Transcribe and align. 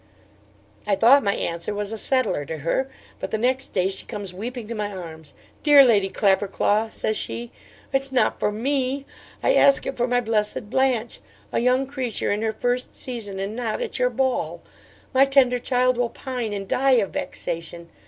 'I 0.87 0.95
thought 0.95 1.23
my 1.23 1.35
answer 1.35 1.75
was 1.75 1.91
a 1.91 1.95
settler 1.99 2.43
to 2.45 2.57
her: 2.65 2.89
but 3.19 3.29
the 3.29 3.37
next 3.37 3.67
day 3.67 3.87
she 3.87 4.03
comes 4.07 4.33
weeping 4.33 4.67
to 4.67 4.73
my 4.73 4.91
arms 4.91 5.35
"Dear 5.61 5.83
Lady 5.85 6.09
Clapperclaw," 6.09 6.91
says 6.91 7.15
she, 7.15 7.51
"it's 7.93 8.11
not 8.11 8.39
for 8.39 8.51
ME; 8.51 9.05
I 9.43 9.53
ask 9.53 9.85
it 9.85 9.97
for 9.97 10.07
my 10.07 10.19
blessed 10.19 10.71
Blanche! 10.71 11.19
a 11.51 11.59
young 11.59 11.85
creature 11.85 12.31
in 12.31 12.41
her 12.41 12.51
first 12.51 12.95
season, 12.95 13.39
and 13.39 13.55
not 13.55 13.79
at 13.79 13.99
your 13.99 14.09
ball! 14.09 14.63
My 15.13 15.23
tender 15.25 15.59
child 15.59 15.97
will 15.97 16.09
pine 16.09 16.51
and 16.51 16.67
die 16.67 16.93
of 16.93 17.11
vexation. 17.11 17.87